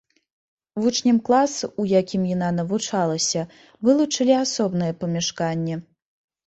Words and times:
Вучням 0.83 1.19
класа, 1.27 1.69
у 1.83 1.85
якім 2.01 2.25
яна 2.33 2.49
навучалася, 2.61 3.47
вылучылі 3.91 4.33
асобнае 4.43 4.93
памяшканне. 5.05 5.75